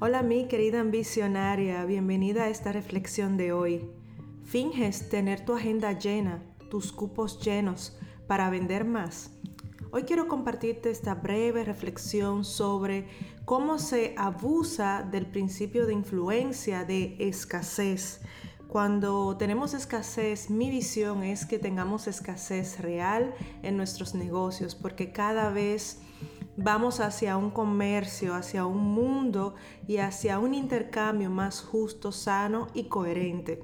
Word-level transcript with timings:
Hola 0.00 0.22
mi 0.22 0.46
querida 0.46 0.78
ambicionaria, 0.78 1.84
bienvenida 1.84 2.44
a 2.44 2.48
esta 2.50 2.70
reflexión 2.70 3.36
de 3.36 3.52
hoy. 3.52 3.90
¿Finges 4.44 5.08
tener 5.08 5.44
tu 5.44 5.54
agenda 5.54 5.90
llena, 5.90 6.40
tus 6.70 6.92
cupos 6.92 7.40
llenos 7.44 7.98
para 8.28 8.48
vender 8.48 8.84
más? 8.84 9.32
Hoy 9.90 10.04
quiero 10.04 10.28
compartirte 10.28 10.90
esta 10.90 11.16
breve 11.16 11.64
reflexión 11.64 12.44
sobre 12.44 13.08
cómo 13.44 13.80
se 13.80 14.14
abusa 14.16 15.02
del 15.02 15.26
principio 15.26 15.84
de 15.84 15.94
influencia 15.94 16.84
de 16.84 17.16
escasez. 17.18 18.20
Cuando 18.68 19.36
tenemos 19.36 19.74
escasez, 19.74 20.48
mi 20.48 20.70
visión 20.70 21.24
es 21.24 21.44
que 21.44 21.58
tengamos 21.58 22.06
escasez 22.06 22.78
real 22.78 23.34
en 23.64 23.76
nuestros 23.76 24.14
negocios, 24.14 24.76
porque 24.76 25.10
cada 25.10 25.50
vez 25.50 25.98
vamos 26.58 26.98
hacia 26.98 27.36
un 27.36 27.50
comercio, 27.50 28.34
hacia 28.34 28.66
un 28.66 28.92
mundo 28.92 29.54
y 29.86 29.98
hacia 29.98 30.40
un 30.40 30.54
intercambio 30.54 31.30
más 31.30 31.62
justo, 31.62 32.12
sano 32.12 32.66
y 32.74 32.84
coherente. 32.84 33.62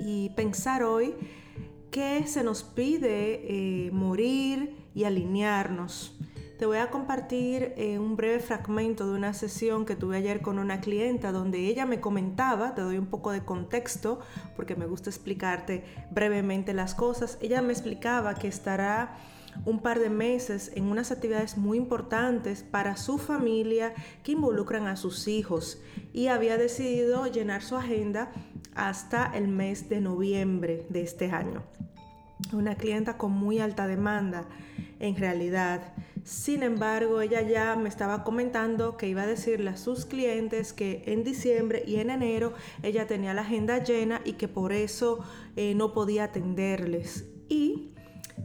Y 0.00 0.30
pensar 0.30 0.82
hoy 0.82 1.14
que 1.90 2.26
se 2.26 2.42
nos 2.42 2.64
pide 2.64 3.86
eh, 3.86 3.90
morir 3.92 4.76
y 4.94 5.04
alinearnos. 5.04 6.18
Te 6.58 6.66
voy 6.66 6.78
a 6.78 6.90
compartir 6.90 7.74
eh, 7.76 7.98
un 7.98 8.16
breve 8.16 8.40
fragmento 8.40 9.08
de 9.08 9.14
una 9.14 9.32
sesión 9.32 9.84
que 9.84 9.94
tuve 9.94 10.16
ayer 10.16 10.40
con 10.40 10.58
una 10.58 10.80
clienta 10.80 11.30
donde 11.30 11.58
ella 11.68 11.86
me 11.86 12.00
comentaba, 12.00 12.74
te 12.74 12.82
doy 12.82 12.98
un 12.98 13.06
poco 13.06 13.30
de 13.30 13.44
contexto 13.44 14.20
porque 14.56 14.74
me 14.74 14.86
gusta 14.86 15.10
explicarte 15.10 15.84
brevemente 16.10 16.72
las 16.72 16.94
cosas, 16.94 17.38
ella 17.40 17.60
me 17.60 17.72
explicaba 17.72 18.34
que 18.34 18.48
estará 18.48 19.16
un 19.64 19.80
par 19.80 20.00
de 20.00 20.10
meses 20.10 20.72
en 20.74 20.84
unas 20.84 21.10
actividades 21.10 21.56
muy 21.56 21.78
importantes 21.78 22.62
para 22.62 22.96
su 22.96 23.18
familia 23.18 23.94
que 24.22 24.32
involucran 24.32 24.86
a 24.86 24.96
sus 24.96 25.28
hijos 25.28 25.80
y 26.12 26.28
había 26.28 26.56
decidido 26.56 27.26
llenar 27.26 27.62
su 27.62 27.76
agenda 27.76 28.30
hasta 28.74 29.30
el 29.34 29.48
mes 29.48 29.88
de 29.88 30.00
noviembre 30.00 30.86
de 30.88 31.02
este 31.02 31.30
año. 31.30 31.62
Una 32.52 32.74
clienta 32.74 33.16
con 33.16 33.32
muy 33.32 33.58
alta 33.58 33.86
demanda 33.86 34.46
en 35.00 35.16
realidad. 35.16 35.94
Sin 36.24 36.62
embargo, 36.62 37.20
ella 37.20 37.42
ya 37.42 37.76
me 37.76 37.88
estaba 37.88 38.24
comentando 38.24 38.96
que 38.96 39.08
iba 39.08 39.22
a 39.22 39.26
decirle 39.26 39.70
a 39.70 39.76
sus 39.76 40.06
clientes 40.06 40.72
que 40.72 41.02
en 41.06 41.22
diciembre 41.22 41.82
y 41.86 41.96
en 41.96 42.10
enero 42.10 42.54
ella 42.82 43.06
tenía 43.06 43.34
la 43.34 43.42
agenda 43.42 43.82
llena 43.82 44.20
y 44.24 44.32
que 44.34 44.48
por 44.48 44.72
eso 44.72 45.20
eh, 45.56 45.74
no 45.74 45.92
podía 45.92 46.24
atenderles. 46.24 47.26
Y 47.48 47.83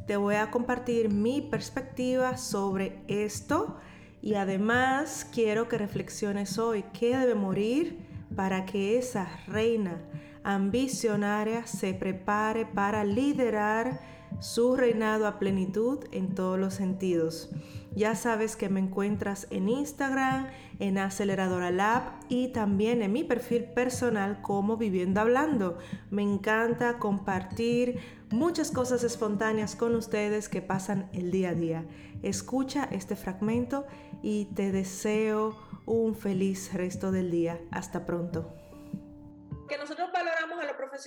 te 0.09 0.17
voy 0.17 0.33
a 0.33 0.49
compartir 0.49 1.13
mi 1.13 1.39
perspectiva 1.39 2.35
sobre 2.35 3.03
esto 3.07 3.77
y 4.23 4.33
además 4.33 5.29
quiero 5.31 5.69
que 5.69 5.77
reflexiones 5.77 6.57
hoy 6.57 6.83
qué 6.99 7.15
debe 7.15 7.35
morir 7.35 7.99
para 8.35 8.65
que 8.65 8.97
esa 8.97 9.29
reina 9.45 10.01
ambicionaria 10.43 11.67
se 11.67 11.93
prepare 11.93 12.65
para 12.65 13.03
liderar 13.03 13.99
su 14.39 14.75
reinado 14.75 15.27
a 15.27 15.39
plenitud 15.39 15.99
en 16.11 16.33
todos 16.33 16.59
los 16.59 16.73
sentidos. 16.73 17.49
Ya 17.95 18.15
sabes 18.15 18.55
que 18.55 18.69
me 18.69 18.79
encuentras 18.79 19.47
en 19.49 19.67
Instagram, 19.67 20.47
en 20.79 20.97
Aceleradora 20.97 21.71
Lab 21.71 22.03
y 22.29 22.49
también 22.49 23.01
en 23.01 23.11
mi 23.11 23.23
perfil 23.23 23.63
personal 23.63 24.41
como 24.41 24.77
Viviendo 24.77 25.21
Hablando. 25.21 25.77
Me 26.11 26.21
encanta 26.21 26.99
compartir 26.99 27.99
muchas 28.29 28.71
cosas 28.71 29.03
espontáneas 29.03 29.75
con 29.75 29.95
ustedes 29.95 30.49
que 30.49 30.61
pasan 30.61 31.09
el 31.13 31.31
día 31.31 31.49
a 31.49 31.55
día. 31.55 31.85
Escucha 32.21 32.87
este 32.91 33.15
fragmento 33.15 33.85
y 34.21 34.45
te 34.53 34.71
deseo 34.71 35.57
un 35.85 36.15
feliz 36.15 36.73
resto 36.73 37.11
del 37.11 37.31
día. 37.31 37.59
Hasta 37.71 38.05
pronto 38.05 38.53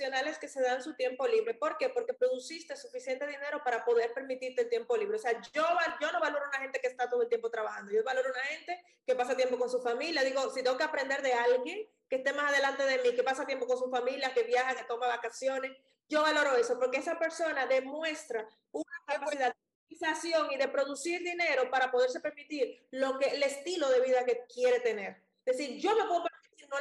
profesionales 0.03 0.37
que 0.37 0.47
se 0.47 0.61
dan 0.61 0.83
su 0.83 0.95
tiempo 0.95 1.25
libre. 1.27 1.53
¿Por 1.53 1.77
qué? 1.77 1.89
Porque 1.89 2.13
produciste 2.13 2.75
suficiente 2.75 3.25
dinero 3.25 3.61
para 3.63 3.85
poder 3.85 4.13
permitirte 4.13 4.63
el 4.63 4.69
tiempo 4.69 4.97
libre. 4.97 5.15
O 5.15 5.19
sea, 5.19 5.31
yo, 5.53 5.63
yo 6.01 6.11
no 6.11 6.19
valoro 6.19 6.45
a 6.45 6.49
una 6.49 6.59
gente 6.59 6.79
que 6.79 6.87
está 6.87 7.09
todo 7.09 7.21
el 7.21 7.29
tiempo 7.29 7.49
trabajando. 7.49 7.91
Yo 7.91 8.03
valoro 8.03 8.27
a 8.27 8.31
una 8.31 8.41
gente 8.41 8.83
que 9.05 9.15
pasa 9.15 9.35
tiempo 9.35 9.57
con 9.57 9.69
su 9.69 9.81
familia. 9.81 10.23
Digo, 10.23 10.49
si 10.51 10.61
tengo 10.61 10.77
que 10.77 10.83
aprender 10.83 11.21
de 11.21 11.33
alguien 11.33 11.87
que 12.09 12.17
esté 12.17 12.33
más 12.33 12.51
adelante 12.51 12.83
de 12.83 12.97
mí, 12.99 13.15
que 13.15 13.23
pasa 13.23 13.45
tiempo 13.45 13.65
con 13.65 13.77
su 13.77 13.89
familia, 13.89 14.33
que 14.33 14.43
viaja, 14.43 14.75
que 14.75 14.83
toma 14.83 15.07
vacaciones, 15.07 15.71
yo 16.09 16.21
valoro 16.21 16.55
eso 16.57 16.77
porque 16.77 16.97
esa 16.97 17.17
persona 17.17 17.65
demuestra 17.65 18.45
una 18.71 18.91
capacidad 19.07 19.53
de 19.53 19.95
organización 19.95 20.51
y 20.51 20.57
de 20.57 20.67
producir 20.67 21.23
dinero 21.23 21.71
para 21.71 21.89
poderse 21.89 22.19
permitir 22.19 22.87
lo 22.91 23.17
que, 23.17 23.29
el 23.29 23.43
estilo 23.43 23.89
de 23.89 24.01
vida 24.01 24.25
que 24.25 24.43
quiere 24.53 24.81
tener. 24.81 25.23
Es 25.45 25.57
decir, 25.57 25.79
yo 25.79 25.95
me 25.95 26.05
puedo 26.05 26.23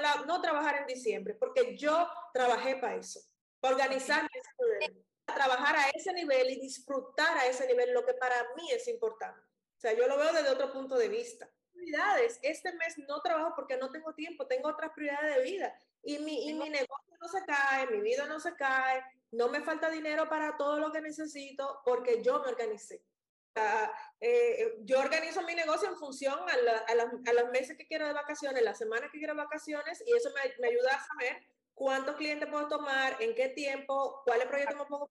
no, 0.01 0.25
no 0.25 0.41
trabajar 0.41 0.77
en 0.77 0.87
diciembre, 0.87 1.35
porque 1.35 1.77
yo 1.77 2.09
trabajé 2.33 2.77
para 2.77 2.97
eso, 2.97 3.21
para 3.61 3.75
organizarme 3.75 4.29
trabajar 5.27 5.77
a 5.77 5.89
ese 5.91 6.13
nivel 6.13 6.51
y 6.51 6.61
disfrutar 6.61 7.39
a 7.39 7.47
ese 7.47 7.67
nivel, 7.67 7.93
lo 7.93 8.05
que 8.05 8.15
para 8.15 8.37
mí 8.57 8.71
es 8.71 8.89
importante. 8.89 9.41
O 9.41 9.81
sea, 9.81 9.93
yo 9.95 10.07
lo 10.07 10.17
veo 10.17 10.33
desde 10.33 10.51
otro 10.51 10.73
punto 10.73 10.97
de 10.97 11.09
vista. 11.09 11.49
Prioridades. 11.73 12.39
Este 12.43 12.73
mes 12.75 12.99
no 13.09 13.21
trabajo 13.21 13.55
porque 13.57 13.77
no 13.77 13.91
tengo 13.91 14.15
tiempo, 14.15 14.47
tengo 14.47 14.69
otras 14.69 14.93
prioridades 14.93 15.37
de 15.37 15.43
vida. 15.43 15.75
Y 16.03 16.19
mi, 16.19 16.49
y 16.49 16.55
mi 16.55 16.69
negocio 16.69 17.17
no 17.21 17.29
se 17.29 17.45
cae, 17.45 17.87
mi 17.89 18.01
vida 18.01 18.27
no 18.27 18.39
se 18.41 18.55
cae, 18.55 19.03
no 19.31 19.49
me 19.49 19.63
falta 19.63 19.91
dinero 19.91 20.29
para 20.29 20.57
todo 20.57 20.79
lo 20.79 20.93
que 20.93 21.01
necesito 21.01 21.81
porque 21.85 22.23
yo 22.23 22.41
me 22.41 22.49
organicé. 22.49 23.03
Eh, 24.21 24.77
yo 24.85 25.01
organizo 25.01 25.43
mi 25.43 25.55
negocio 25.55 25.89
en 25.89 25.97
función 25.97 26.39
a, 26.49 27.33
los 27.33 27.51
meses 27.51 27.77
que 27.77 27.87
quiero 27.87 28.07
de 28.07 28.13
vacaciones, 28.13 28.63
las 28.63 28.79
semanas 28.79 29.11
que 29.11 29.19
quiero 29.19 29.35
de 29.35 29.43
vacaciones, 29.43 30.03
y 30.07 30.17
eso 30.17 30.31
me, 30.31 30.67
ayuda 30.67 30.95
a 30.95 31.07
saber 31.07 31.43
cuántos 31.75 32.17
clientes 32.17 32.49
puedo 32.49 32.69
tomar, 32.69 33.17
en 33.21 33.35
qué 33.35 33.49
tiempo, 33.49 34.23
cuáles 34.25 34.47
proyectos 34.47 34.79
me 34.79 34.87
puedo 34.87 35.11